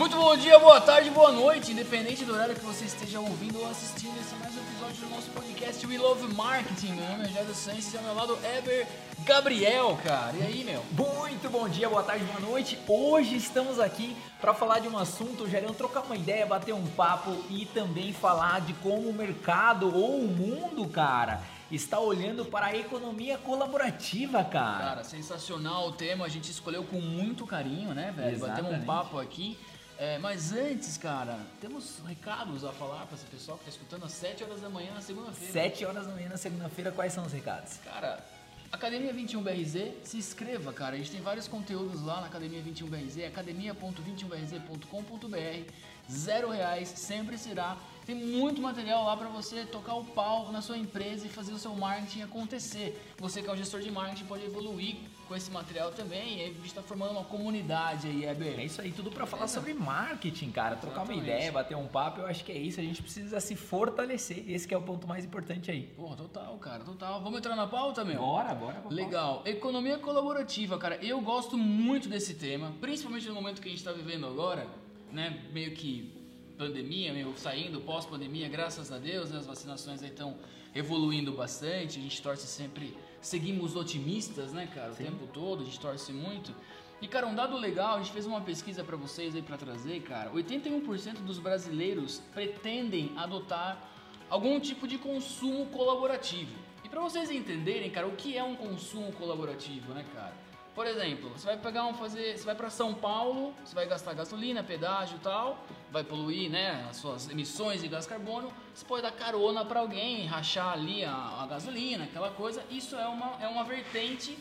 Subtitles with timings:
[0.00, 3.68] Muito bom dia, boa tarde, boa noite, independente do horário que você esteja ouvindo ou
[3.68, 6.92] assistindo esse mais um episódio do nosso podcast We Love Marketing.
[6.92, 8.88] Meu nome é Jairo Sanches e ao meu lado Eber
[9.26, 10.34] Gabriel, cara.
[10.38, 10.82] E aí, meu?
[10.92, 12.78] Muito bom dia, boa tarde, boa noite.
[12.88, 17.36] Hoje estamos aqui para falar de um assunto, Jairão, trocar uma ideia, bater um papo
[17.50, 22.74] e também falar de como o mercado ou o mundo, cara, está olhando para a
[22.74, 24.78] economia colaborativa, cara.
[24.78, 28.38] Cara, sensacional o tema, a gente escolheu com muito carinho, né, velho?
[28.38, 28.86] Batemos um Exatamente.
[28.86, 29.58] papo aqui.
[30.00, 34.12] É, mas antes, cara, temos recados a falar para esse pessoal que está escutando às
[34.12, 35.52] 7 horas da manhã na segunda-feira.
[35.52, 37.76] 7 horas da manhã na segunda-feira, quais são os recados?
[37.84, 38.24] Cara,
[38.72, 40.94] Academia 21BRZ, se inscreva, cara.
[40.94, 45.72] A gente tem vários conteúdos lá na Academia 21BRZ, academia.21BRZ.com.br.
[46.10, 47.76] Zero reais, sempre será.
[48.06, 51.58] Tem muito material lá para você tocar o pau na sua empresa e fazer o
[51.58, 53.12] seu marketing acontecer.
[53.18, 54.96] Você que é um gestor de marketing pode evoluir
[55.30, 56.38] com esse material também.
[56.38, 58.58] E aí a gente está formando uma comunidade aí, É Eber.
[58.58, 60.74] isso aí, tudo para falar sobre marketing, cara.
[60.74, 61.30] Trocar uma Exatamente.
[61.36, 62.80] ideia, bater um papo, eu acho que é isso.
[62.80, 64.42] A gente precisa se fortalecer.
[64.50, 65.82] Esse que é o ponto mais importante aí.
[65.96, 67.22] Porra, total, cara, total.
[67.22, 68.18] Vamos entrar na pauta, meu?
[68.18, 68.82] Bora, bora.
[68.90, 69.42] Legal.
[69.46, 70.96] Economia colaborativa, cara.
[70.96, 74.66] Eu gosto muito desse tema, principalmente no momento que a gente está vivendo agora,
[75.12, 75.44] né?
[75.52, 76.12] Meio que
[76.58, 79.38] pandemia, meio saindo pós-pandemia, graças a Deus, né?
[79.38, 80.36] As vacinações aí estão
[80.74, 82.00] evoluindo bastante.
[82.00, 84.92] A gente torce sempre, seguimos otimistas, né, cara?
[84.92, 86.54] O tempo todo, a gente torce muito.
[87.00, 90.00] E, cara, um dado legal, a gente fez uma pesquisa para vocês aí para trazer,
[90.02, 90.30] cara.
[90.30, 93.80] 81% dos brasileiros pretendem adotar
[94.28, 96.54] algum tipo de consumo colaborativo.
[96.84, 100.34] E para vocês entenderem, cara, o que é um consumo colaborativo, né, cara?
[100.80, 104.14] Por exemplo, você vai pegar um fazer, você vai para São Paulo, você vai gastar
[104.14, 109.02] gasolina, pedágio e tal, vai poluir, né, as suas emissões de gás carbono, você pode
[109.02, 112.64] dar carona para alguém, rachar ali a, a gasolina, aquela coisa.
[112.70, 114.38] Isso é uma é uma vertente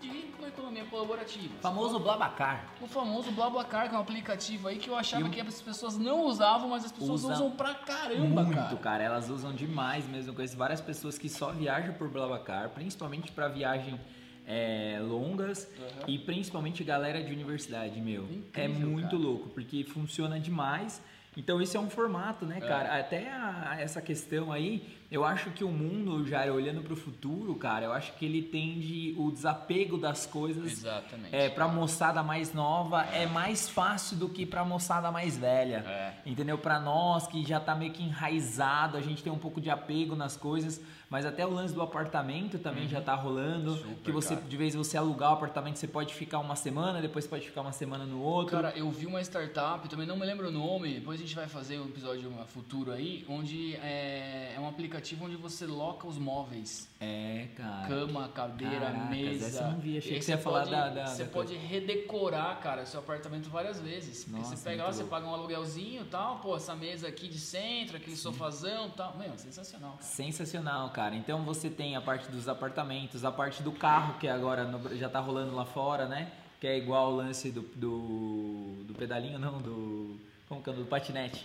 [0.00, 1.54] de uma economia colaborativa.
[1.60, 2.64] Famoso Blabacar.
[2.80, 6.22] O famoso BlaBlaCar, que é um aplicativo aí que eu achava que as pessoas não
[6.22, 8.76] usavam, mas as pessoas Usa usam pra caramba, Muito, cara.
[8.78, 9.04] cara.
[9.04, 10.30] Elas usam demais mesmo.
[10.30, 14.00] Eu conheço várias pessoas que só viajam por Blablacar, principalmente para viagem
[14.46, 16.04] é, longas Aham.
[16.08, 18.24] e principalmente galera de universidade, meu.
[18.54, 19.22] é Incrível, muito cara.
[19.22, 21.02] louco, porque funciona demais.
[21.36, 22.60] Então esse é um formato, né, É.
[22.60, 22.96] cara?
[22.96, 27.56] Até a- essa questão aí, eu acho que o mundo, já olhando para o futuro,
[27.56, 31.34] cara, eu acho que ele tende o desapego das coisas Exatamente.
[31.34, 35.78] é, pra moçada mais nova é mais fácil do que pra moçada mais velha.
[35.84, 36.12] É.
[36.24, 36.56] Entendeu?
[36.56, 40.14] Pra nós que já tá meio que enraizado, a gente tem um pouco de apego
[40.14, 43.70] nas coisas, mas até o lance do apartamento também já tá rolando.
[43.72, 43.76] Uhum.
[43.78, 44.46] Super, que você, cara.
[44.46, 47.72] de vez você alugar o apartamento, você pode ficar uma semana, depois pode ficar uma
[47.72, 48.56] semana no outro.
[48.56, 51.46] Cara, eu vi uma startup, também não me lembro o nome, depois a gente vai
[51.48, 56.88] fazer um episódio futuro aí, onde é, é um aplicativo onde você loca os móveis.
[57.00, 57.86] é, cara.
[57.86, 59.46] Cama, cadeira, Caracas, mesa.
[59.46, 61.54] essa eu não vi, achei que você ia falar pode- da- da- Você da pode
[61.54, 64.26] redecorar, cara, seu apartamento várias vezes.
[64.26, 67.38] Nossa, você pega lá, você paga um aluguelzinho e tal, pô, essa mesa aqui de
[67.38, 69.16] centro, aquele sofazão e tal.
[69.18, 70.02] Meu, sensacional, cara.
[70.02, 71.03] Sensacional, cara.
[71.12, 75.08] Então você tem a parte dos apartamentos, a parte do carro, que agora no- já
[75.08, 76.30] tá rolando lá fora, né?
[76.60, 80.18] Que é igual o lance do, do, do pedalinho, não, do.
[80.48, 80.72] Como que é?
[80.72, 81.44] Do patinete.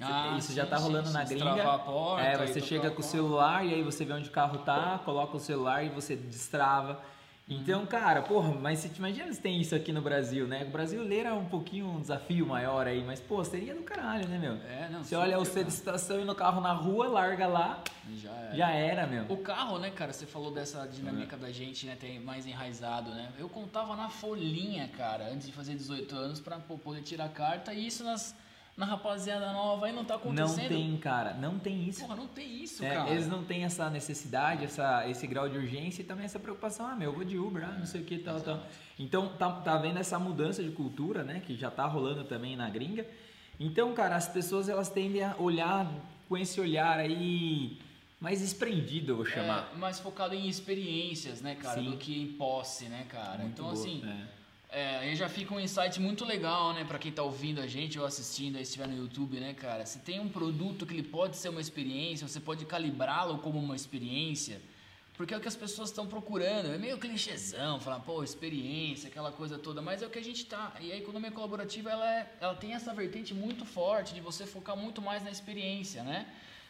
[0.00, 1.72] Ah, Isso já sim, tá sim, rolando sim, na gringa.
[1.74, 4.58] a porta é, você chega com o celular e aí você vê onde o carro
[4.58, 7.00] tá, coloca o celular e você destrava.
[7.48, 10.64] Então, cara, porra, mas você te imagina se tem isso aqui no Brasil, né?
[10.64, 14.36] O brasileiro é um pouquinho um desafio maior aí, mas, pô, seria do caralho, né,
[14.36, 14.54] meu?
[14.68, 15.68] É, não, Você olha, super, você cara.
[15.68, 17.84] estaciona o carro na rua, larga lá,
[18.16, 18.56] Já é.
[18.56, 19.26] já era, meu.
[19.28, 23.30] O carro, né, cara, você falou dessa dinâmica da gente, né, ter mais enraizado, né?
[23.38, 27.72] Eu contava na folhinha, cara, antes de fazer 18 anos pra poder tirar a carta
[27.72, 28.34] e isso nas,
[28.76, 30.68] na rapaziada nova aí não tá Não acontecendo.
[30.68, 32.00] tem, cara, não tem isso.
[32.02, 33.10] Porra, não tem isso, É, cara.
[33.10, 36.94] eles não têm essa necessidade, essa, esse grau de urgência e também essa preocupação, ah,
[36.94, 38.62] meu, eu vou de Uber, ah, não sei o que, tal, tal.
[38.98, 42.68] Então, tá, tá vendo essa mudança de cultura, né, que já tá rolando também na
[42.68, 43.06] gringa.
[43.58, 45.90] Então, cara, as pessoas, elas tendem a olhar
[46.28, 47.78] com esse olhar aí
[48.20, 49.70] mais desprendido, eu vou chamar.
[49.72, 51.90] É, mais focado em experiências, né, cara, Sim.
[51.92, 53.38] do que em posse, né, cara?
[53.38, 54.35] Muito então, boa, assim, é.
[54.70, 57.98] É, aí já fica um insight muito legal, né, Pra quem tá ouvindo a gente
[57.98, 59.86] ou assistindo aí, estiver no YouTube, né, cara?
[59.86, 63.76] Se tem um produto que ele pode ser uma experiência, você pode calibrá-lo como uma
[63.76, 64.60] experiência,
[65.16, 66.66] porque é o que as pessoas estão procurando.
[66.74, 70.44] É meio clichêzão, falar, pô, experiência, aquela coisa toda, mas é o que a gente
[70.44, 70.74] tá.
[70.80, 74.76] E a economia colaborativa, ela, é, ela tem essa vertente muito forte de você focar
[74.76, 76.26] muito mais na experiência, né?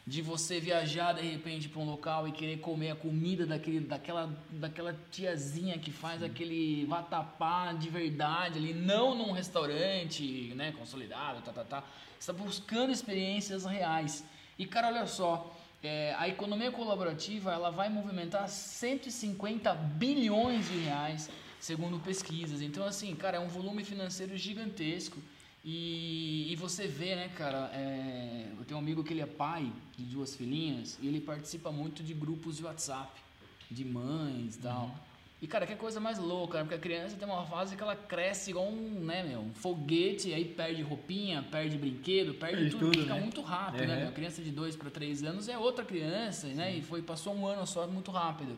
[0.07, 4.33] De você viajar de repente para um local e querer comer a comida daquele, daquela,
[4.51, 11.51] daquela tiazinha que faz aquele vatapá de verdade ali, não num restaurante, né, consolidado, tá,
[11.51, 11.83] tá, tá.
[12.17, 14.23] Você está buscando experiências reais.
[14.57, 21.29] E cara, olha só, é, a economia colaborativa ela vai movimentar 150 bilhões de reais,
[21.59, 22.61] segundo pesquisas.
[22.61, 25.21] Então assim, cara, é um volume financeiro gigantesco.
[25.63, 29.71] E, e você vê, né, cara, é, eu tenho um amigo que ele é pai
[29.97, 33.11] de duas filhinhas e ele participa muito de grupos de WhatsApp,
[33.69, 34.85] de mães e tal.
[34.85, 35.07] Uhum.
[35.39, 36.63] E, cara, que coisa mais louca, né?
[36.63, 40.33] porque a criança tem uma fase que ela cresce igual um, né, meu, um foguete,
[40.33, 43.21] aí perde roupinha, perde brinquedo, perde, perde tudo, tudo, fica né?
[43.21, 43.87] muito rápido, uhum.
[43.87, 43.95] né?
[43.97, 44.09] Meu?
[44.09, 46.75] A criança de 2 para 3 anos é outra criança, né?
[46.75, 48.57] E foi, passou um ano só muito rápido.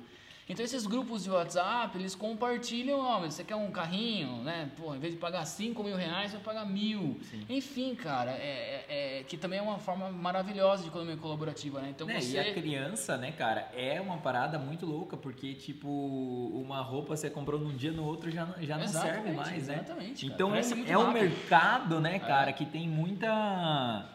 [0.49, 4.71] Então esses grupos de WhatsApp, eles compartilham, ó, você quer um carrinho, né?
[4.75, 7.19] Pô, em vez de pagar 5 mil reais, vai pagar mil.
[7.29, 7.45] Sim.
[7.47, 11.89] Enfim, cara, é, é, é, que também é uma forma maravilhosa de economia colaborativa, né?
[11.91, 12.37] Então é, você...
[12.37, 17.29] E a criança, né, cara, é uma parada muito louca, porque, tipo, uma roupa você
[17.29, 19.75] comprou num dia, no outro já, já não serve mais, né?
[19.75, 20.25] Exatamente.
[20.25, 22.19] Então é, é um mercado, né, é.
[22.19, 24.09] cara, que tem muita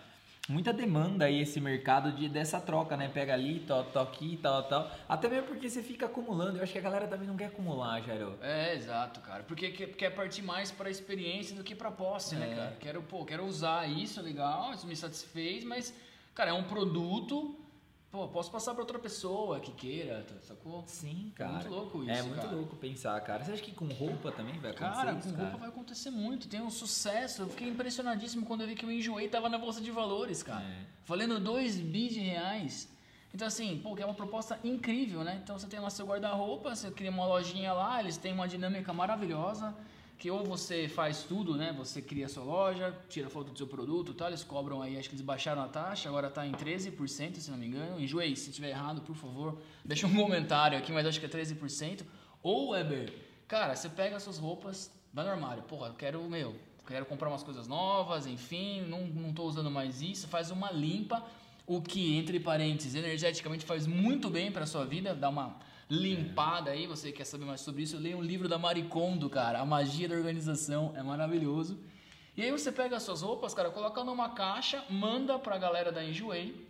[0.49, 3.09] muita demanda aí esse mercado de dessa troca, né?
[3.09, 4.91] Pega ali, to, to aqui, tal, tal.
[5.09, 6.59] Até mesmo porque você fica acumulando.
[6.59, 8.39] Eu acho que a galera também não quer acumular, Jairo.
[8.43, 9.43] É, exato, cara.
[9.43, 12.51] Porque quer partir mais para experiência do que para posse, né, é.
[12.51, 12.77] né, cara?
[12.81, 15.95] Quero, pô, quero usar isso, legal, isso me satisfez, mas,
[16.35, 17.57] cara, é um produto
[18.15, 20.85] Pô, posso passar para outra pessoa que queira, sacou?
[20.87, 21.51] Sim, cara.
[21.51, 22.11] É muito louco isso.
[22.13, 22.55] É muito cara.
[22.55, 23.43] louco pensar, cara.
[23.43, 24.95] Você acha que com roupa também vai acontecer?
[24.95, 25.43] Cara, isso, com cara?
[25.43, 26.47] roupa vai acontecer muito.
[26.47, 27.43] Tem um sucesso.
[27.43, 30.63] Eu fiquei impressionadíssimo quando eu vi que o Enjoei tava na bolsa de valores, cara.
[30.63, 30.87] É.
[31.05, 32.89] Valendo 2 bi de reais.
[33.35, 35.41] Então, assim, pô, que é uma proposta incrível, né?
[35.43, 38.93] Então, você tem lá seu guarda-roupa, você cria uma lojinha lá, eles têm uma dinâmica
[38.93, 39.75] maravilhosa
[40.19, 41.75] que ou você faz tudo, né?
[41.77, 45.15] Você cria sua loja, tira foto do seu produto, tal, eles cobram aí, acho que
[45.15, 48.01] eles baixaram a taxa, agora está em 13%, se não me engano.
[48.01, 52.03] Enjoei, se estiver errado, por favor, deixa um comentário aqui, mas acho que é 13%.
[52.43, 53.13] Ou Weber,
[53.49, 56.55] cara, você pega as suas roupas, vai no armário, porra, eu quero, meu,
[56.87, 61.25] quero comprar umas coisas novas, enfim, não, não tô usando mais isso, faz uma limpa,
[61.67, 65.57] o que, entre parênteses, energeticamente faz muito bem para sua vida, dá uma
[65.89, 69.65] limpada aí, você quer saber mais sobre isso, leia um livro da Maricondo, cara, A
[69.65, 71.79] Magia da Organização, é maravilhoso.
[72.37, 76.05] E aí você pega as suas roupas, cara, coloca numa caixa, manda pra galera da
[76.05, 76.69] Enjoei,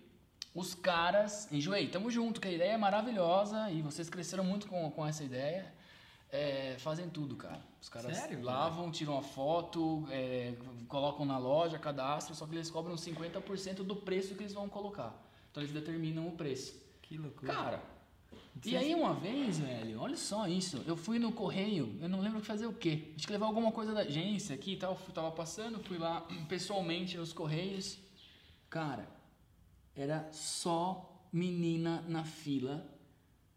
[0.54, 4.90] os caras, Enjoei, tamo junto, que a ideia é maravilhosa e vocês cresceram muito com,
[4.90, 5.72] com essa ideia.
[6.30, 7.60] É, fazem tudo, cara.
[7.80, 10.54] Os caras Sério, lavam, tiram a foto, é,
[10.88, 15.14] colocam na loja, cadastro, só que eles cobram 50% do preço que eles vão colocar.
[15.50, 16.74] Então eles determinam o preço.
[17.02, 17.52] Que loucura.
[17.52, 17.82] Cara,
[18.64, 20.82] e aí uma vez, velho, olha só isso.
[20.86, 23.12] Eu fui no correio, eu não lembro fazer o quê.
[23.16, 24.98] Acho que levar alguma coisa da agência aqui e tal.
[25.06, 27.98] Eu tava passando, fui lá pessoalmente nos correios.
[28.70, 29.08] Cara,
[29.94, 32.86] era só menina na fila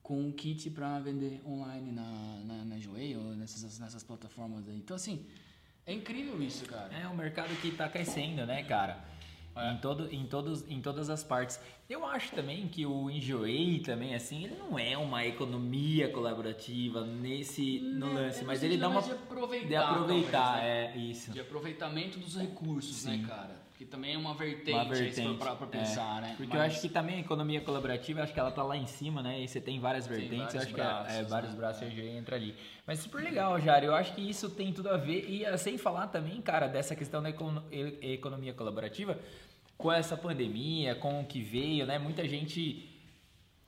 [0.01, 4.77] com um kit para vender online na, na, na Joey ou nessas, nessas plataformas aí.
[4.77, 5.25] Então, assim,
[5.85, 6.93] é incrível isso, cara.
[6.93, 9.05] É um mercado que tá crescendo, né, cara?
[9.55, 9.73] É.
[9.73, 11.59] Em, todo, em, todos, em todas as partes.
[11.89, 17.79] Eu acho também que o Enjoei também, assim, ele não é uma economia colaborativa nesse
[17.79, 20.93] no lance, mas ele dá uma de aproveitar, de aproveitar, talvez, né?
[20.93, 21.31] é isso.
[21.31, 23.21] De aproveitamento dos recursos, né, Sim.
[23.21, 23.67] né, cara?
[23.77, 26.21] Que também é uma vertente, uma vertente para pensar, é.
[26.21, 26.33] né?
[26.35, 26.65] Porque mas...
[26.65, 29.39] eu acho que também a economia colaborativa, acho que ela tá lá em cima, né?
[29.39, 31.57] E você tem várias vertentes, tem eu acho braços, que é, é, vários né?
[31.57, 32.55] braços e entra ali.
[32.87, 33.87] Mas super legal, Jário.
[33.87, 35.29] Eu acho que isso tem tudo a ver.
[35.29, 39.19] E eh, sem falar também, cara, dessa questão da economia colaborativa,
[39.77, 41.99] com essa pandemia, com o que veio, né?
[41.99, 42.89] Muita gente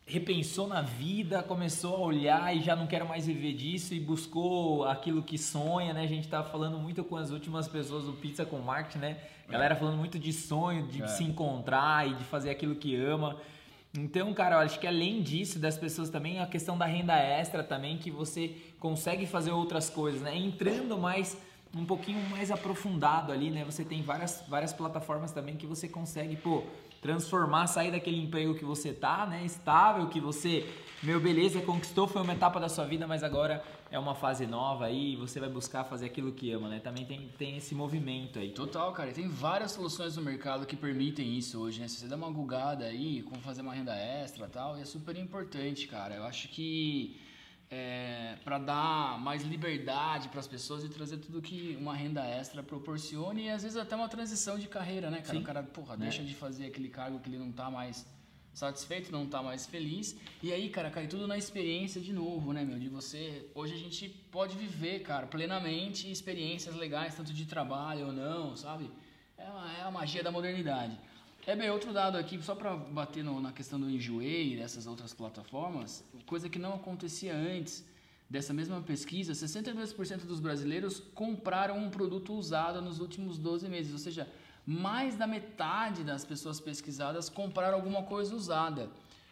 [0.09, 4.83] repensou na vida, começou a olhar e já não quer mais viver disso e buscou
[4.85, 6.01] aquilo que sonha, né?
[6.01, 9.17] A gente tá falando muito com as últimas pessoas do Pizza com Marketing, né?
[9.47, 11.07] Galera falando muito de sonho, de é.
[11.07, 13.37] se encontrar e de fazer aquilo que ama.
[13.95, 17.63] Então, cara, eu acho que além disso, das pessoas também, a questão da renda extra
[17.63, 20.35] também, que você consegue fazer outras coisas, né?
[20.35, 21.37] Entrando mais
[21.75, 23.63] um pouquinho mais aprofundado ali, né?
[23.63, 26.63] Você tem várias, várias plataformas também que você consegue, pô,
[27.01, 29.43] transformar, sair daquele emprego que você tá, né?
[29.45, 30.67] Estável, que você,
[31.03, 34.85] meu, beleza, conquistou, foi uma etapa da sua vida, mas agora é uma fase nova
[34.85, 36.79] aí, você vai buscar fazer aquilo que ama, né?
[36.79, 38.51] Também tem, tem esse movimento aí.
[38.51, 39.11] Total, cara.
[39.11, 41.87] tem várias soluções no mercado que permitem isso hoje, né?
[41.87, 45.15] Se você dá uma gugada aí, como fazer uma renda extra e tal, é super
[45.17, 46.15] importante, cara.
[46.15, 47.19] Eu acho que
[47.71, 52.63] é, para dar mais liberdade para as pessoas e trazer tudo que uma renda extra
[52.63, 55.33] proporcione e às vezes até uma transição de carreira, né, cara?
[55.33, 55.41] Sim.
[55.41, 55.97] O cara, porra, é.
[55.97, 58.05] deixa de fazer aquele cargo que ele não tá mais
[58.53, 60.17] satisfeito, não tá mais feliz.
[60.41, 62.79] E aí, cara, cai tudo na experiência de novo, né, meu?
[62.79, 63.49] De você.
[63.53, 68.89] Hoje a gente pode viver, cara, plenamente experiências legais, tanto de trabalho ou não, sabe?
[69.37, 70.99] É, uma, é a magia da modernidade.
[71.49, 74.85] É bem, outro dado aqui, só para bater no, na questão do Enjoei e dessas
[74.85, 77.83] outras plataformas, coisa que não acontecia antes
[78.29, 83.97] dessa mesma pesquisa, 62% dos brasileiros compraram um produto usado nos últimos 12 meses, ou
[83.97, 84.27] seja,
[84.63, 88.87] mais da metade das pessoas pesquisadas compraram alguma coisa usada.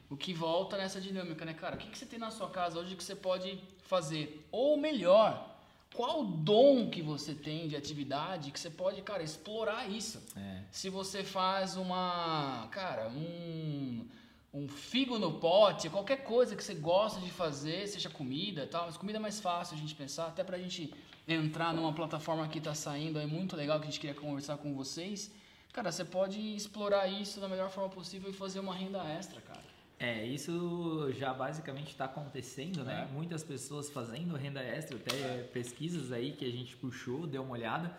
[0.10, 1.76] O que volta nessa dinâmica, né, cara?
[1.76, 4.44] O que, que você tem na sua casa hoje que você pode fazer?
[4.52, 5.47] Ou melhor,
[5.94, 10.22] qual dom que você tem de atividade que você pode, cara, explorar isso.
[10.36, 10.62] É.
[10.72, 14.06] Se você faz uma, cara, um,
[14.54, 18.86] um figo no pote, qualquer coisa que você gosta de fazer, seja comida e tal,
[18.86, 20.94] mas comida é mais fácil a gente pensar, até pra gente
[21.28, 24.74] entrar numa plataforma que tá saindo aí muito legal que a gente queria conversar com
[24.74, 25.32] vocês.
[25.74, 29.67] Cara, você pode explorar isso da melhor forma possível e fazer uma renda extra, cara.
[30.00, 33.08] É, isso já basicamente está acontecendo, né?
[33.10, 33.14] É.
[33.14, 37.92] Muitas pessoas fazendo renda extra, até pesquisas aí que a gente puxou, deu uma olhada.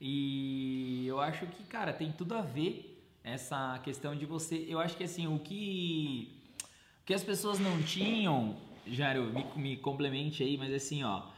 [0.00, 2.92] E eu acho que, cara, tem tudo a ver
[3.22, 4.66] essa questão de você.
[4.68, 6.32] Eu acho que assim, o que,
[7.02, 8.56] o que as pessoas não tinham,
[8.86, 11.30] Jairo, me, me complemente aí, mas assim, ó.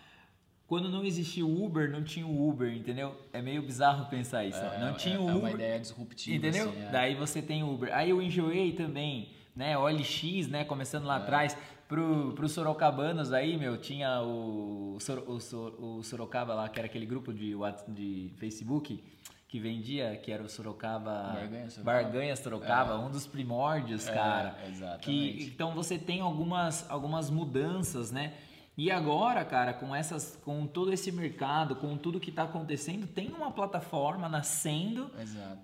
[0.66, 3.14] Quando não existia o Uber, não tinha o Uber, entendeu?
[3.34, 4.58] É meio bizarro pensar isso.
[4.62, 4.78] ó.
[4.78, 5.42] Não tinha o é Uber.
[5.42, 6.36] uma ideia disruptiva.
[6.36, 6.70] Entendeu?
[6.70, 6.90] assim, é.
[6.90, 7.94] Daí você tem o Uber.
[7.94, 9.76] Aí eu enjoei também, né?
[9.78, 10.64] OLX, né?
[10.64, 11.06] Começando É.
[11.06, 11.56] lá atrás.
[11.86, 16.86] Pro, pro Sorocabanos aí, meu, tinha o, Sor- o, Sor- o Sorocaba lá, que era
[16.86, 17.54] aquele grupo de,
[17.88, 19.04] de Facebook
[19.46, 21.32] que vendia, que era o Sorocaba...
[21.34, 22.02] Barganha Sorocaba.
[22.02, 24.56] Barganha Sorocaba, um dos primórdios, É, cara.
[24.66, 25.04] exatamente.
[25.04, 28.32] Que, então você tem algumas, algumas mudanças, né?
[28.76, 33.28] E agora, cara, com essas, com todo esse mercado, com tudo que está acontecendo, tem
[33.28, 35.08] uma plataforma nascendo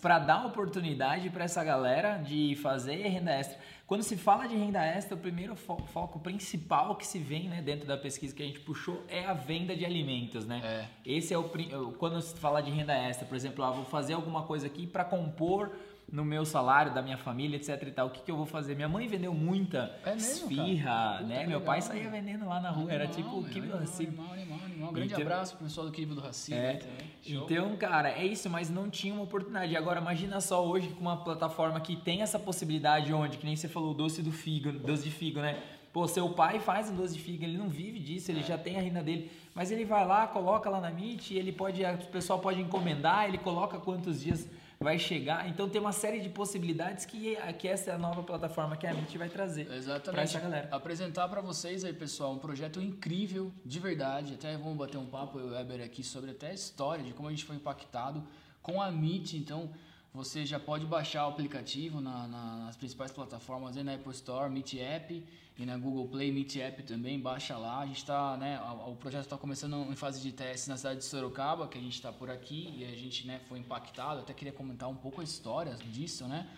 [0.00, 3.58] para dar oportunidade para essa galera de fazer renda extra.
[3.84, 7.60] Quando se fala de renda extra, o primeiro fo- foco principal que se vem né,
[7.60, 10.60] dentro da pesquisa que a gente puxou é a venda de alimentos, né?
[10.62, 10.86] É.
[11.04, 11.50] Esse é o
[11.98, 15.04] quando se fala de renda extra, por exemplo, ah, vou fazer alguma coisa aqui para
[15.04, 15.72] compor
[16.12, 18.08] no meu salário da minha família, etc e tal.
[18.08, 18.74] O que, que eu vou fazer?
[18.74, 21.46] Minha mãe vendeu muita É mesmo, esfirra, Puta, né?
[21.46, 22.16] Meu pai saía mano.
[22.16, 24.06] vendendo lá na rua, era Animal, tipo o que animal, assim.
[24.06, 24.88] animal, animal, animal.
[24.90, 26.80] Um grande Então- abraço pro pessoal do Quibo do Raci É.
[27.22, 27.44] Show.
[27.44, 29.76] Então, cara, é isso, mas não tinha uma oportunidade.
[29.76, 33.68] Agora, imagina só hoje com uma plataforma que tem essa possibilidade onde, que nem você
[33.68, 35.62] falou, o doce do figo, doce de figo, né?
[35.92, 38.76] Pô, seu pai faz um doce de figo, ele não vive disso, ele já tem
[38.78, 42.38] a renda dele, mas ele vai lá, coloca lá na Meet, ele pode, o pessoal
[42.38, 44.48] pode encomendar, ele coloca quantos dias
[44.82, 45.46] vai chegar.
[45.46, 48.94] Então tem uma série de possibilidades que, que essa é a nova plataforma que a
[48.94, 50.22] Meet vai trazer para Exatamente.
[50.22, 50.68] essa galera.
[50.72, 54.32] Apresentar pra vocês aí, pessoal, um projeto incrível, de verdade.
[54.32, 57.12] Até vamos bater um papo, eu e o Weber, aqui sobre até a história de
[57.12, 58.26] como a gente foi impactado
[58.62, 59.34] com a Meet.
[59.34, 59.70] Então,
[60.12, 64.74] você já pode baixar o aplicativo na- na- nas principais plataformas, na Apple Store, Meet
[64.74, 65.24] App,
[65.58, 67.80] e na Google Play, Meet App também, baixa lá.
[67.80, 71.04] A gente tá, né, o projeto está começando em fase de teste na cidade de
[71.04, 74.20] Sorocaba, que a gente está por aqui, e a gente, né, foi impactado.
[74.20, 76.48] Até queria comentar um pouco a história disso, né?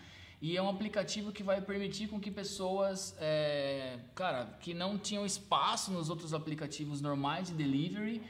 [0.41, 5.25] E é um aplicativo que vai permitir com que pessoas, é, cara, que não tinham
[5.25, 8.21] espaço nos outros aplicativos normais de delivery,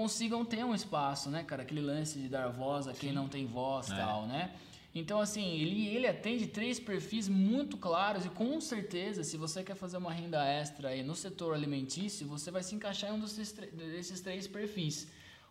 [0.00, 1.62] consigam ter um espaço, né, cara?
[1.62, 3.96] Aquele lance de dar voz a quem não tem voz, É.
[3.96, 4.52] tal, né?
[4.94, 9.74] Então, assim, ele, ele atende três perfis muito claros e com certeza, se você quer
[9.74, 13.52] fazer uma renda extra aí no setor alimentício, você vai se encaixar em um desses,
[13.72, 15.08] desses três perfis.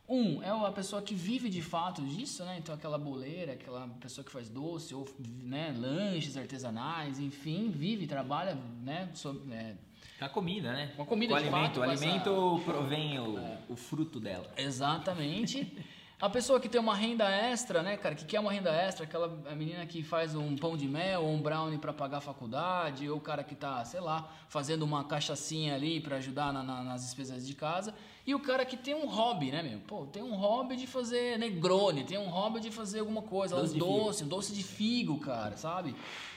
[0.07, 2.57] Um é a pessoa que vive de fato disso, né?
[2.59, 5.07] Então aquela boleira, aquela pessoa que faz doce ou
[5.43, 9.09] né, lanches artesanais, enfim, vive, trabalha, né?
[9.15, 9.73] so- é,
[10.22, 10.91] A comida, né?
[10.95, 14.50] Uma comida o de alimento, fato, o com essa- alimento provém o, o fruto dela.
[14.57, 15.77] Exatamente.
[16.22, 19.38] A pessoa que tem uma renda extra, né, cara, que quer uma renda extra, aquela
[19.51, 23.10] a menina que faz um pão de mel ou um brownie para pagar a faculdade,
[23.10, 26.81] ou o cara que tá, sei lá, fazendo uma cachaçinha ali para ajudar na- na-
[26.84, 27.93] nas despesas de casa,
[28.25, 29.79] e o cara que tem um hobby, né, meu?
[29.81, 33.75] Pô, tem um hobby de fazer negrone, tem um hobby de fazer alguma coisa, Doce
[33.75, 35.93] um doce, um doce de figo, cara, sabe?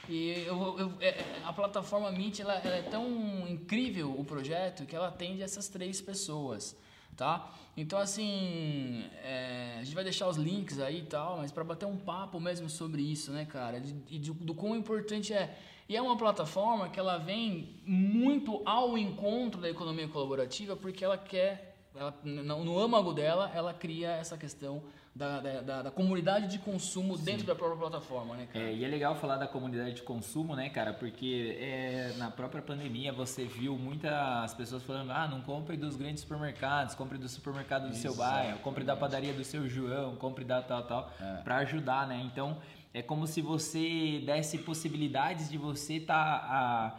[0.09, 4.85] E eu, eu- é- é- a plataforma Meet, ela, ela é tão incrível o projeto
[4.85, 6.75] que ela atende essas três pessoas
[7.19, 7.51] tá?
[7.75, 11.85] Então, assim, é, a gente vai deixar os links aí e tal, mas para bater
[11.85, 13.77] um papo mesmo sobre isso, né, cara?
[14.09, 15.53] E de- do quão importante é.
[15.89, 21.17] E é uma plataforma que ela vem muito ao encontro da economia colaborativa porque ela
[21.17, 24.81] quer, ela, no âmago dela, ela cria essa questão
[25.19, 28.65] da, da, da- da comunidade de consumo dentro da própria plataforma, né, cara?
[28.65, 30.93] É, e é legal falar da comunidade de consumo, né, cara?
[30.93, 36.21] Porque é, na própria pandemia você viu muitas pessoas falando: ah, não compre dos grandes
[36.21, 40.61] supermercados, compre do supermercado do seu bairro, compre da padaria do seu João, compre da
[40.61, 41.41] tal, tal, É.
[41.43, 42.21] pra ajudar, né?
[42.25, 42.57] Então
[42.93, 46.95] é como se você desse possibilidades de você tá a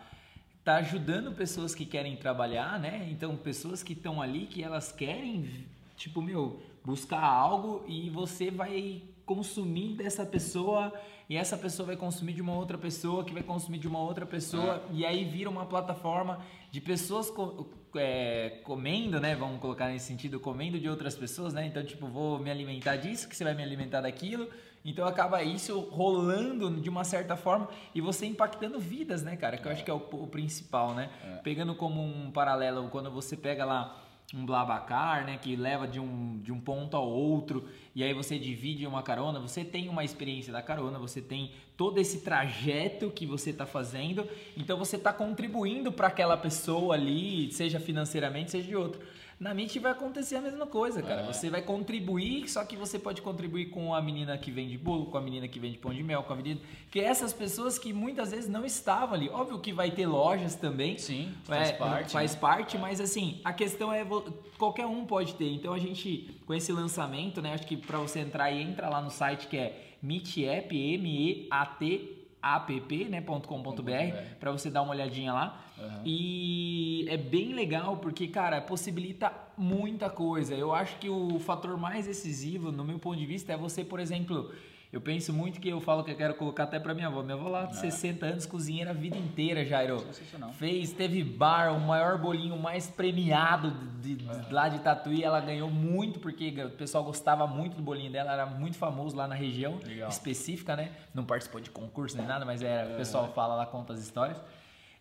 [0.62, 3.08] tá ajudando pessoas que querem trabalhar, né?
[3.10, 5.64] Então, pessoas que estão ali, que elas querem,
[5.96, 10.92] tipo, meu, buscar algo e você vai consumir dessa pessoa
[11.28, 14.26] e essa pessoa vai consumir de uma outra pessoa que vai consumir de uma outra
[14.26, 16.40] pessoa e aí vira uma plataforma
[16.72, 19.37] de pessoas co- é, comendo, né?
[19.37, 21.66] Vamos colocar nesse sentido, comendo de outras pessoas, né?
[21.66, 24.49] Então, tipo, vou me alimentar disso, que você vai me alimentar daquilo.
[24.84, 29.58] Então acaba isso rolando de uma certa forma e você impactando vidas, né, cara?
[29.58, 31.10] Que eu acho que é o, o principal, né?
[31.44, 33.96] Pegando como um paralelo, quando você pega lá
[34.37, 38.38] um Blabacar, né, que leva de um, de um ponto ao outro e aí você
[38.38, 43.26] divide uma carona, você tem uma experiência da carona, você tem todo esse trajeto que
[43.26, 48.76] você está fazendo, então você está contribuindo para aquela pessoa ali, seja financeiramente, seja de
[48.76, 49.00] outro.
[49.40, 51.23] Na Meet vai acontecer a mesma coisa, cara.
[51.23, 51.25] É.
[51.25, 55.16] Você vai contribuir, só que você pode contribuir com a menina que vende bolo, com
[55.16, 56.61] a menina que vende pão de mel, com a menina.
[56.90, 59.30] Que é essas pessoas que muitas vezes não estavam ali.
[59.30, 60.99] Óbvio que vai ter lojas também.
[60.99, 62.12] Sim, faz é, parte.
[62.12, 62.38] Faz né?
[62.38, 64.06] parte, mas assim, a questão é
[64.59, 65.50] qualquer um pode ter.
[65.50, 67.54] Então a gente, com esse lançamento, né?
[67.54, 73.04] Acho que para você entrar e entra lá no site que é Meetup, M-E-A-T app,
[73.04, 73.20] né,
[74.38, 75.64] para você dar uma olhadinha lá.
[75.78, 76.02] Uhum.
[76.04, 80.54] E é bem legal porque, cara, possibilita muita coisa.
[80.54, 84.00] Eu acho que o fator mais decisivo, no meu ponto de vista, é você, por
[84.00, 84.52] exemplo,
[84.92, 87.23] eu penso muito que eu falo que eu quero colocar até para minha avó.
[87.23, 87.80] Minha avó lá de é.
[87.80, 90.04] 60 anos, cozinheira a vida inteira, Jairo.
[90.54, 93.70] Fez, teve bar, o maior bolinho mais premiado
[94.00, 94.52] de, de, é.
[94.52, 95.23] lá de Tatuí.
[95.23, 99.28] Ela ganhou muito porque o pessoal gostava muito do bolinho dela, era muito famoso lá
[99.28, 100.09] na região Legal.
[100.09, 100.90] específica, né?
[101.14, 102.94] Não participou de concurso nem nada, mas era, é.
[102.94, 104.42] o pessoal fala lá, conta as histórias.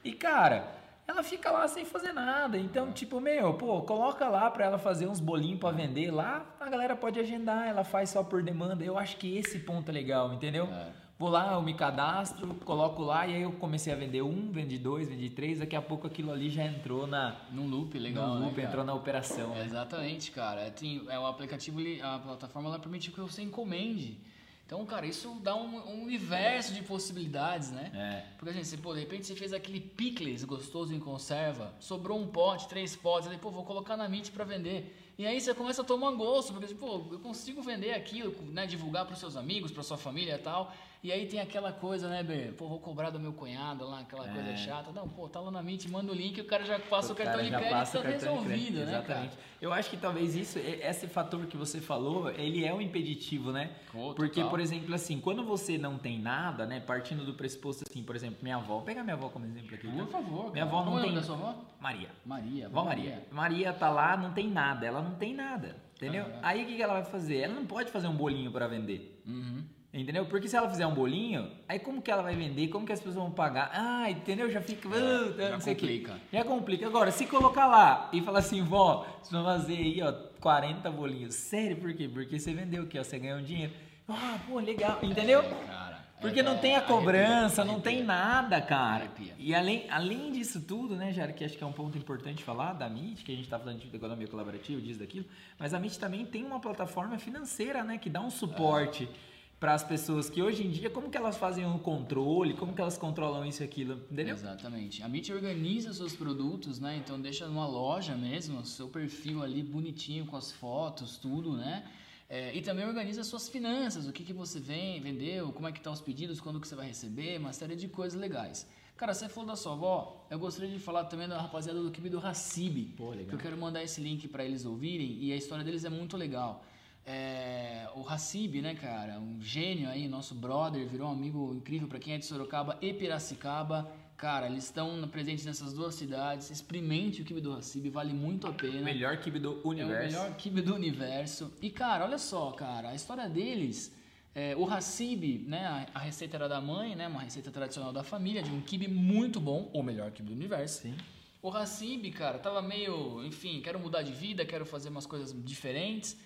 [0.04, 0.68] E cara,
[1.10, 2.56] ela fica lá sem fazer nada.
[2.56, 6.70] Então, tipo, meu, pô, coloca lá para ela fazer uns bolinhos para vender lá, a
[6.70, 8.84] galera pode agendar, ela faz só por demanda.
[8.84, 10.66] Eu acho que esse ponto é legal, entendeu?
[10.66, 10.92] É.
[11.18, 14.78] Vou lá, eu me cadastro, coloco lá e aí eu comecei a vender um, vendi
[14.78, 18.46] dois, vendi três, daqui a pouco aquilo ali já entrou na num loop legal, num
[18.46, 19.54] loop, né, entrou na operação.
[19.58, 20.70] É, exatamente, cara.
[20.70, 24.22] Tem, é o aplicativo, a plataforma ela permite que você encomende.
[24.70, 27.90] Então, cara, isso dá um, um universo de possibilidades, né?
[27.92, 28.38] É.
[28.38, 32.28] Porque assim, você, pô, de repente você fez aquele picles gostoso em conserva, sobrou um
[32.28, 34.96] pote, três potes, aí, pô, vou colocar na Mint para vender.
[35.18, 39.08] E aí você começa a tomar gosto, porque, pô, eu consigo vender aquilo, né, divulgar
[39.08, 40.72] para seus amigos, para sua família e tal.
[41.02, 42.54] E aí tem aquela coisa, né, Ber?
[42.54, 44.34] Pô, vou cobrar do meu cunhado lá, aquela é.
[44.34, 44.92] coisa chata.
[44.92, 47.14] Não, pô, tá lá na Mint, manda o link e o cara já passa o,
[47.14, 48.84] o cartão de crédito e tá resolvido, né?
[48.84, 49.30] Exatamente.
[49.30, 49.50] Cara?
[49.62, 53.72] Eu acho que talvez isso, esse fator que você falou, ele é um impeditivo, né?
[53.94, 56.82] Oh, Porque, por exemplo, assim, quando você não tem nada, né?
[56.82, 59.88] Partindo do pressuposto assim, por exemplo, minha avó, vou pegar minha avó como exemplo aqui.
[59.88, 60.12] Por tá?
[60.12, 60.52] favor.
[60.52, 61.18] Minha avó não Como tem.
[61.18, 61.56] É sua avó?
[61.80, 62.10] Maria.
[62.26, 62.68] Maria.
[62.68, 63.10] Vó Maria.
[63.10, 63.28] Maria.
[63.32, 64.86] Maria tá lá, não tem nada.
[64.86, 65.78] Ela não tem nada.
[65.96, 66.26] Entendeu?
[66.26, 66.40] Uhum.
[66.42, 67.38] Aí o que ela vai fazer?
[67.38, 69.22] Ela não pode fazer um bolinho para vender.
[69.26, 69.64] Uhum.
[69.92, 70.24] Entendeu?
[70.28, 72.68] Porque se ela fizer um bolinho, aí como que ela vai vender?
[72.68, 73.72] Como que as pessoas vão pagar?
[73.74, 74.50] Ah, entendeu?
[74.52, 74.88] Já fica.
[74.88, 76.14] Uh, já complica.
[76.14, 76.22] Aqui.
[76.32, 76.86] Já complica.
[76.86, 81.34] Agora, se colocar lá e falar assim, vó, você vai fazer aí, ó, 40 bolinhos.
[81.34, 82.08] Sério, por quê?
[82.08, 83.04] Porque você vendeu o quê?
[83.04, 83.74] Você ganhou um dinheiro.
[84.08, 85.00] Ah, pô, legal.
[85.02, 85.42] Entendeu?
[85.42, 87.92] É, cara, Porque é, não tem a cobrança, arrepia, não arrepia.
[87.92, 89.06] tem nada, cara.
[89.06, 89.34] Arrepia.
[89.40, 92.74] E além, além disso tudo, né, Jair, que acho que é um ponto importante falar
[92.74, 95.26] da MIT, que a gente está falando de economia colaborativa, disso, daquilo,
[95.58, 99.10] mas a MIT também tem uma plataforma financeira, né, que dá um suporte.
[99.26, 99.29] É
[99.60, 102.80] para as pessoas que hoje em dia, como que elas fazem o controle, como que
[102.80, 104.34] elas controlam isso e aquilo, entendeu?
[104.34, 105.04] Exatamente.
[105.04, 106.96] A Meet organiza seus produtos, né?
[106.98, 111.86] Então deixa numa loja mesmo, seu perfil ali bonitinho com as fotos, tudo, né?
[112.30, 115.80] É, e também organiza suas finanças, o que, que você vem, vendeu, como é que
[115.80, 118.68] estão tá os pedidos, quando que você vai receber, uma série de coisas legais.
[118.96, 122.10] Cara, você falou da sua avó, eu gostaria de falar também da rapaziada do Kibe
[122.10, 122.94] do Hassib.
[122.96, 123.28] Pô, legal.
[123.28, 126.16] Que eu quero mandar esse link para eles ouvirem e a história deles é muito
[126.16, 126.64] legal.
[127.06, 129.20] É, o Hassib, né, cara?
[129.20, 132.94] Um gênio aí, nosso brother, virou um amigo incrível para quem é de Sorocaba e
[132.94, 133.92] Piracicaba.
[134.16, 136.50] Cara, eles estão presentes nessas duas cidades.
[136.50, 138.82] Experimente o kibe do Hassib, vale muito a pena.
[138.82, 139.94] Melhor kibe do universo.
[139.94, 141.54] É o melhor kibe do universo.
[141.62, 143.96] E, cara, olha só, cara, a história deles.
[144.36, 148.44] É, o Hassib, né, a, receita era da mãe, né, uma receita tradicional da família,
[148.44, 150.84] de um kibe muito bom, o melhor kibe do universo.
[150.84, 150.96] Sim.
[151.42, 156.18] O Hassib, cara, tava meio, enfim, quero mudar de vida, quero fazer umas coisas diferentes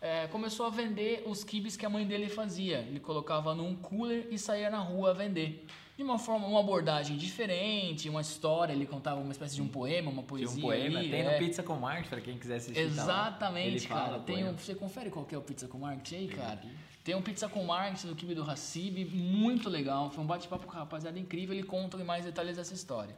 [0.00, 2.78] é, começou a vender os kibes que a mãe dele fazia.
[2.78, 5.66] Ele colocava num cooler e saía na rua a vender.
[5.96, 10.10] De uma forma, uma abordagem diferente, uma história, ele contava uma espécie de um poema,
[10.10, 10.48] uma poesia.
[10.48, 11.32] Tinha um poema, ali, tem é.
[11.32, 12.80] no Pizza com Marketing, para quem quiser assistir.
[12.80, 14.18] Exatamente, tá cara.
[14.20, 16.62] Tem um, você confere qual é o Pizza com Marketing aí, cara?
[17.04, 20.10] Tem um Pizza com Marketing do Kibe do Hassib, muito legal.
[20.10, 23.14] Foi um bate-papo com a rapaziada incrível, ele conta em mais detalhes dessa história.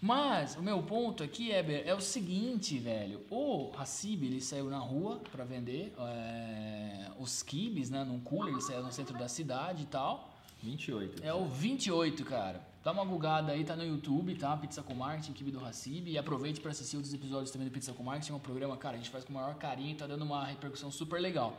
[0.00, 3.20] Mas o meu ponto aqui, Eber, é o seguinte, velho.
[3.28, 8.04] O Hassib, ele saiu na rua para vender é, os kibes, né?
[8.04, 10.32] Num cooler, ele saiu no centro da cidade e tal.
[10.62, 11.24] 28.
[11.24, 12.64] É o 28, cara.
[12.84, 14.56] Dá uma gugada aí, tá no YouTube, tá?
[14.56, 16.08] Pizza com Marketing, Kibe do Hassib.
[16.08, 18.32] E aproveite para assistir outros episódios também do Pizza com Marketing.
[18.32, 20.44] É um programa, cara, a gente faz com o maior carinho e tá dando uma
[20.44, 21.58] repercussão super legal.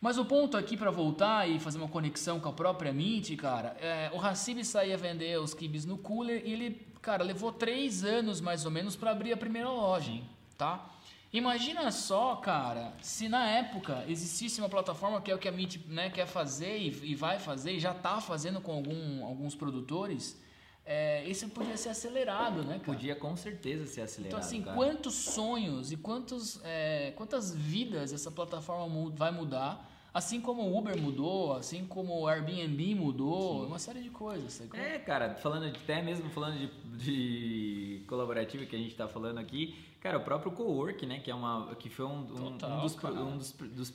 [0.00, 3.76] Mas o ponto aqui para voltar e fazer uma conexão com a própria Mint, cara,
[3.80, 8.40] é, o Hassib saía vender os kibes no cooler e ele Cara, levou três anos
[8.40, 10.24] mais ou menos para abrir a primeira loja, hein?
[10.56, 10.88] tá?
[11.32, 15.78] Imagina só, cara, se na época existisse uma plataforma que é o que a Meet
[15.88, 20.40] né, quer fazer e, e vai fazer, e já está fazendo com algum, alguns produtores,
[20.84, 22.84] é, isso podia ser acelerado, né, cara?
[22.84, 24.36] Podia com certeza ser acelerado.
[24.36, 24.76] Então, assim, cara.
[24.76, 31.00] quantos sonhos e quantos, é, quantas vidas essa plataforma vai mudar, assim como o Uber
[31.00, 34.60] mudou, assim como o Airbnb mudou, uma série de coisas.
[34.74, 39.38] É, cara, falando de, até mesmo falando de, de colaborativa que a gente tá falando
[39.38, 42.82] aqui, cara, o próprio Cowork, né, que é uma que foi um, um- Total, um
[42.82, 43.94] dos, um dos, dos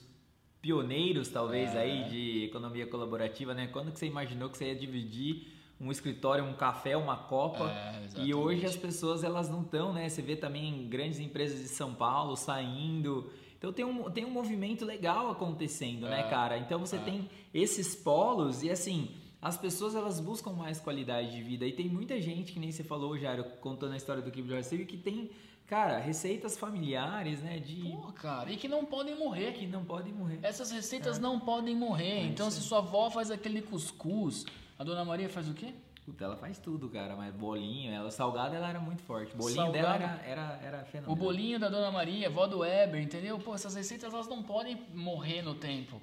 [0.62, 1.80] pioneiros, talvez, É.
[1.82, 3.68] aí de economia colaborativa, né?
[3.68, 5.48] Quando que você imaginou que você ia dividir
[5.80, 7.70] um escritório, um café, uma copa?
[7.70, 10.10] É, e hoje as pessoas elas não estão, né?
[10.10, 13.32] Você vê também grandes empresas de São Paulo saindo.
[13.58, 16.58] Então tem um, tem um movimento legal acontecendo, né, É, cara?
[16.58, 17.00] Então você é.
[17.00, 19.10] tem esses polos e assim,
[19.42, 21.66] as pessoas elas buscam mais qualidade de vida.
[21.66, 24.86] E tem muita gente, que nem você falou, Jairo, contando a história do Keep Receive,
[24.86, 25.32] que tem,
[25.66, 27.60] cara, receitas familiares, né?
[27.60, 29.54] De Pô, cara, e que não podem morrer.
[29.54, 30.40] que não podem morrer.
[30.44, 32.26] Essas receitas não podem morrer.
[32.26, 34.46] então, se sua avó faz aquele cuscuz,
[34.78, 35.74] a dona Maria faz o quê?
[36.08, 39.34] Puta, ela faz tudo, cara, mas bolinho, ela, salgado ela era muito forte.
[39.36, 41.12] O bolinho dela era, era, era fenomenal.
[41.12, 43.38] O bolinho da Dona Maria, vó do Weber, entendeu?
[43.38, 46.02] Pô, essas receitas elas não podem morrer no tempo.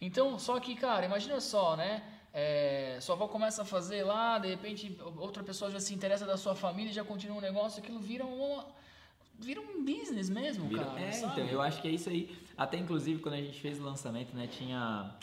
[0.00, 2.02] Então, só que, cara, imagina só, né?
[2.32, 6.38] É, sua avó começa a fazer lá, de repente outra pessoa já se interessa da
[6.38, 8.64] sua família, já continua um negócio, aquilo vira uma,
[9.38, 10.98] vira um business mesmo, Vira- cara.
[10.98, 11.42] é, sabe?
[11.42, 12.34] então, eu acho que é isso aí.
[12.56, 15.14] Até inclusive quando a gente fez o lançamento, né, tinha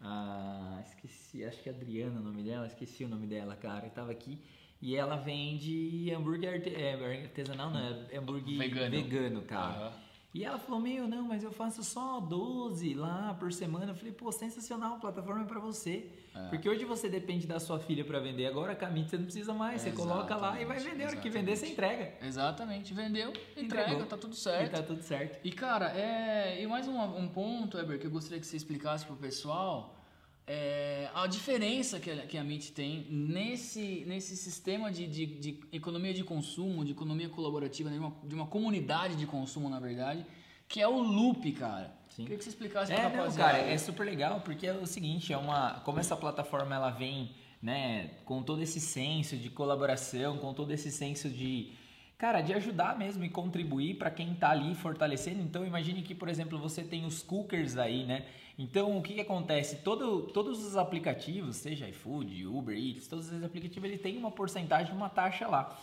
[0.00, 3.90] a esqueci, acho que é Adriana o nome dela, esqueci o nome dela, cara, e
[3.90, 4.38] tava aqui
[4.80, 8.90] e ela vende hambúrguer arte- é, artesanal, não, é hambúrguer Vegano.
[8.90, 9.76] vegano, cara.
[9.88, 10.09] Aham.
[10.32, 13.90] E ela falou, meu, não, mas eu faço só 12 lá por semana.
[13.90, 16.08] Eu falei, pô, sensacional, a plataforma é pra você.
[16.32, 16.48] É.
[16.50, 18.46] Porque hoje você depende da sua filha pra vender.
[18.46, 19.82] Agora, Camille, você não precisa mais.
[19.82, 21.06] Você coloca lá e vai vender.
[21.06, 22.14] Hora que vender, você entrega.
[22.24, 24.06] Exatamente, vendeu, entrega, Entregou.
[24.06, 24.70] tá tudo E certo.
[24.76, 25.40] tá tudo certo.
[25.44, 29.04] E cara, é, e mais um, um ponto, Eber, que eu gostaria que você explicasse
[29.04, 29.96] pro pessoal,
[30.46, 35.60] é a diferença que a, que a MIT tem nesse, nesse sistema de, de, de
[35.72, 39.78] economia de consumo, de economia colaborativa, né, de uma, de uma comunidade de consumo, na
[39.78, 40.24] verdade,
[40.68, 41.94] que é o Loop, cara.
[42.08, 42.22] Sim.
[42.22, 43.52] Queria que você explicasse pra É, não, rapaziada.
[43.52, 47.30] cara, é super legal porque é o seguinte, é uma, como essa plataforma ela vem,
[47.62, 51.72] né, com todo esse senso de colaboração, com todo esse senso de,
[52.20, 55.40] cara, de ajudar mesmo e contribuir para quem tá ali fortalecendo.
[55.40, 58.26] Então, imagine que, por exemplo, você tem os cookers aí, né?
[58.58, 59.76] Então, o que, que acontece?
[59.76, 64.94] Todo, todos os aplicativos, seja iFood, Uber Eats, todos esses aplicativos, ele tem uma porcentagem,
[64.94, 65.74] uma taxa lá.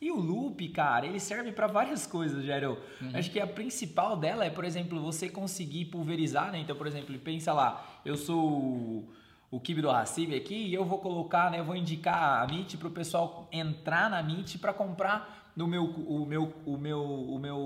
[0.00, 2.78] E o loop, cara, ele serve para várias coisas, Jairo.
[3.12, 6.58] Acho que a principal dela é, por exemplo, você conseguir pulverizar, né?
[6.58, 9.06] Então, por exemplo, pensa lá, eu sou
[9.50, 11.60] o, Kibe do Hassib aqui e eu vou colocar, né?
[11.60, 15.84] Eu vou indicar a Meet para o pessoal entrar na Meet para comprar no meu,
[15.84, 17.58] o meu, o meu, o meu,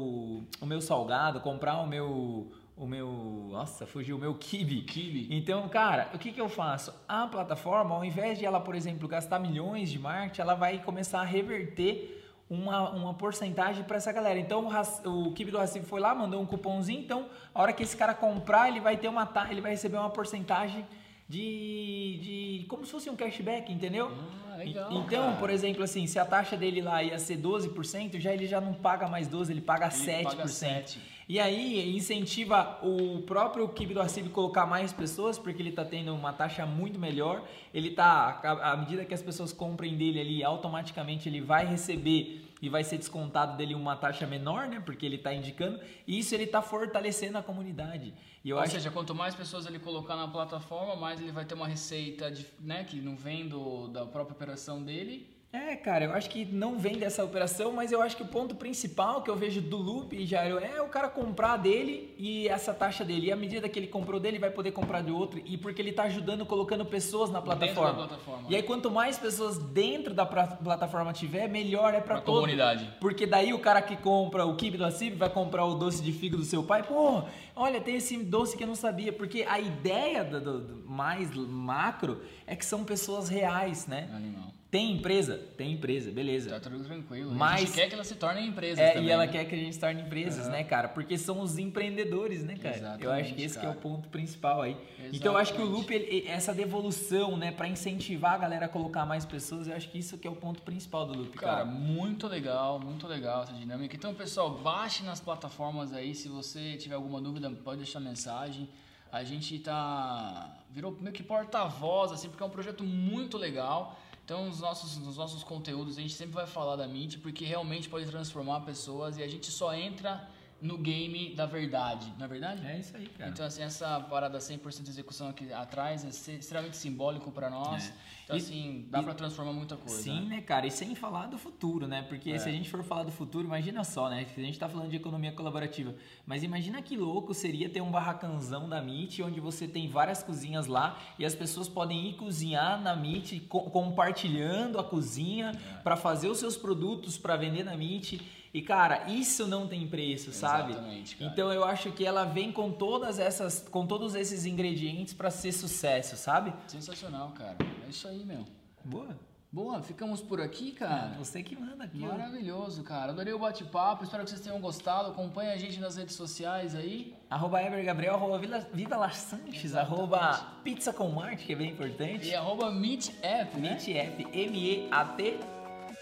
[0.60, 4.82] o meu salgado, comprar o meu, o meu, nossa, fugiu o meu Kibe.
[4.82, 5.28] Kibe.
[5.30, 6.92] Então, cara, o que, que eu faço?
[7.08, 11.20] A plataforma, ao invés de ela, por exemplo, gastar milhões de marketing, ela vai começar
[11.20, 14.38] a reverter uma, uma porcentagem para essa galera.
[14.38, 14.68] Então,
[15.04, 17.00] o, o Kibe do Recife foi lá, mandou um cupomzinho.
[17.00, 20.10] Então, a hora que esse cara comprar, ele vai ter uma ele vai receber uma
[20.10, 20.84] porcentagem
[21.28, 22.18] de,
[22.60, 24.12] de como se fosse um cashback, entendeu?
[24.52, 25.36] Ah, legal, então, cara.
[25.36, 28.72] por exemplo, assim, se a taxa dele lá ia ser 12%, já ele já não
[28.72, 30.22] paga mais 12, ele paga Ele 7%.
[30.24, 31.00] paga 7.
[31.28, 36.14] E aí incentiva o próprio Kibe do Acib colocar mais pessoas, porque ele está tendo
[36.14, 37.42] uma taxa muito melhor.
[37.74, 42.68] Ele tá, à medida que as pessoas comprem dele ali, automaticamente ele vai receber e
[42.68, 44.80] vai ser descontado dele uma taxa menor, né?
[44.80, 45.78] Porque ele está indicando.
[46.06, 48.14] E isso ele está fortalecendo a comunidade.
[48.42, 51.44] E eu Ou acho seja, quanto mais pessoas ele colocar na plataforma, mais ele vai
[51.44, 55.35] ter uma receita de, né, que não vem do, da própria operação dele.
[55.56, 58.54] É, cara, eu acho que não vem dessa operação, mas eu acho que o ponto
[58.54, 63.04] principal que eu vejo do Loop, Jairo, é o cara comprar dele e essa taxa
[63.04, 63.28] dele.
[63.28, 65.40] E à medida que ele comprou dele, vai poder comprar de outro.
[65.46, 68.06] E porque ele tá ajudando, colocando pessoas na Dentro da plataforma.
[68.06, 68.46] plataforma.
[68.50, 72.34] E aí, quanto mais pessoas dentro da plataforma tiver, melhor é pra Pra todo.
[72.40, 72.90] comunidade.
[73.00, 76.12] Porque daí o cara que compra o kibe do Acib vai comprar o doce de
[76.12, 76.82] figo do seu pai.
[76.82, 77.22] Pô,
[77.54, 79.12] olha, tem esse doce que eu não sabia.
[79.12, 84.10] Porque a ideia do, do- do mais macro é que são pessoas reais, né?
[84.14, 84.55] Animal.
[84.76, 85.38] Tem empresa?
[85.56, 86.50] Tem empresa, beleza.
[86.50, 87.30] Tá tudo tranquilo.
[87.30, 89.32] a Mas- gente quer que elas se tornem empresas É, também, e ela né?
[89.32, 90.50] quer que a gente se torne empresas, Aham.
[90.50, 90.86] né, cara?
[90.86, 92.76] Porque são os empreendedores, né, cara?
[92.76, 93.80] Exatamente, eu acho que esse que é o cara.
[93.80, 94.76] ponto principal aí.
[95.14, 95.80] Então eu acho que o Exatamente.
[95.94, 99.88] loop, ele- essa devolução, né, pra incentivar a galera a colocar mais pessoas, eu acho
[99.88, 101.64] que isso que é o ponto principal do loop, Cara, cara.
[101.64, 103.96] muito legal, muito legal essa dinâmica.
[103.96, 106.14] Então, pessoal, baixe nas plataformas aí.
[106.14, 108.68] Se você tiver alguma dúvida, pode deixar mensagem.
[109.10, 110.54] A gente tá.
[110.70, 113.98] Virou meio que porta-voz, assim, porque é um projeto muito legal.
[114.26, 117.88] Então, nos nossos, nos nossos conteúdos, a gente sempre vai falar da Mint, porque realmente
[117.88, 120.28] pode transformar pessoas e a gente só entra
[120.60, 122.66] no game da verdade, não é verdade?
[122.66, 123.30] É isso aí, cara.
[123.30, 127.88] Então, assim, essa parada 100% de execução aqui atrás é extremamente simbólico pra nós.
[127.88, 127.92] É.
[128.24, 130.02] Então, E- assim, dá pra transformar muita coisa.
[130.02, 130.66] Sim, né, cara?
[130.66, 132.02] E sem falar do futuro, né?
[132.02, 132.38] Porque É.
[132.38, 134.26] se a gente for falar do futuro, imagina só, né?
[134.36, 135.94] A gente tá falando de economia colaborativa.
[136.26, 140.66] Mas imagina que louco seria ter um barracanzão da Meet, onde você tem várias cozinhas
[140.66, 145.82] lá e as pessoas podem ir cozinhar na Meet, co- compartilhando a cozinha É.
[145.82, 148.20] pra fazer os seus produtos pra vender na Meet.
[148.56, 150.72] E, cara, isso não tem preço, sabe?
[150.72, 151.30] Exatamente, cara.
[151.30, 155.52] Então eu acho que ela vem com todas essas, com todos esses ingredientes pra ser
[155.52, 156.54] sucesso, sabe?
[156.66, 157.58] Sensacional, cara.
[157.86, 158.46] É isso aí, meu.
[158.82, 159.08] Boa.
[159.52, 161.18] Boa, ficamos por aqui, cara.
[161.18, 161.98] Você que manda aqui.
[161.98, 163.12] Maravilhoso, cara.
[163.12, 164.04] Adorei o bate-papo.
[164.04, 165.10] Espero que vocês tenham gostado.
[165.10, 167.14] Acompanhe a gente nas redes sociais aí.
[167.28, 172.26] Arroba Gabriel, arroba Vila, Viva Las Sanches, arroba Pizza com Marte, que é bem importante.
[172.26, 173.72] E arroba Meet App, né?
[173.72, 175.40] Meet App, M-E-A-T,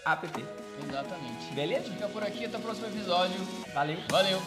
[0.05, 0.64] app.
[0.83, 1.53] Exatamente.
[1.53, 1.89] Beleza?
[1.89, 2.45] Fica por aqui.
[2.45, 3.39] Até o próximo episódio.
[3.73, 3.97] Valeu.
[4.09, 4.41] Valeu!